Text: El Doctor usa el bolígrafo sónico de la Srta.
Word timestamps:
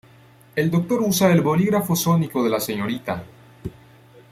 El 0.55 0.71
Doctor 0.71 1.03
usa 1.03 1.31
el 1.31 1.41
bolígrafo 1.43 1.95
sónico 1.95 2.43
de 2.43 2.49
la 2.49 2.59
Srta. 2.59 3.23